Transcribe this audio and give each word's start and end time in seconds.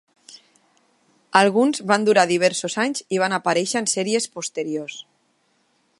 Alguns 1.41 1.83
van 1.91 2.07
durar 2.07 2.23
diversos 2.31 2.77
anys 2.85 3.05
i 3.17 3.21
van 3.25 3.37
aparèixer 3.39 3.85
en 3.85 3.91
sèries 3.95 4.29
posteriors. 4.39 4.99